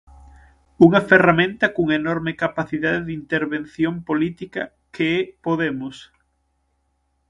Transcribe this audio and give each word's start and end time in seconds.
Unha 0.85 1.01
ferramenta 1.11 1.65
cunha 1.75 1.97
enorme 2.03 2.31
capacidade 2.43 2.99
de 3.07 3.13
intervención 3.21 3.93
política 4.09 4.61
Que 4.95 5.07
é 5.17 5.19
Podemos? 5.45 5.95